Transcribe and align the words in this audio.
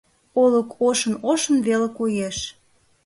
Олык 0.41 0.69
ошын-ошын 0.87 1.57
веле 1.67 1.89
коеш. 1.97 2.37